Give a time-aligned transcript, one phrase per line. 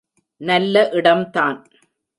[0.41, 1.59] நல்ல இடம் தான்.